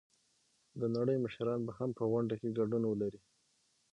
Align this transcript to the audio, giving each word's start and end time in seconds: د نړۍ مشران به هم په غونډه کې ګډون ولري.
د 0.79 0.81
نړۍ 0.95 1.17
مشران 1.25 1.59
به 1.67 1.73
هم 1.77 1.89
په 1.97 2.03
غونډه 2.11 2.35
کې 2.41 2.55
ګډون 2.57 2.83
ولري. 2.87 3.19